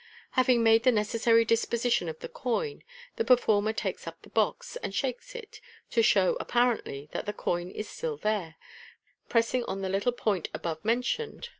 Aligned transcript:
Having 0.31 0.63
made 0.63 0.81
the 0.81 0.91
necessary 0.91 1.45
disposition 1.45 2.09
of 2.09 2.17
the 2.21 2.27
coin, 2.27 2.81
the 3.17 3.23
performer 3.23 3.71
takes 3.71 4.07
up 4.07 4.19
the 4.23 4.31
box, 4.31 4.75
and 4.77 4.95
shakes 4.95 5.35
it, 5.35 5.61
to 5.91 6.01
show 6.01 6.35
(apparently) 6.39 7.07
that 7.11 7.27
the 7.27 7.33
coin 7.33 7.69
is 7.69 7.87
still 7.87 8.17
there, 8.17 8.55
pressing 9.29 9.63
on 9.65 9.83
the 9.83 9.89
little 9.89 10.11
point 10.11 10.49
above 10.55 10.83
mentioned 10.83 11.41
Fig. 11.45 11.49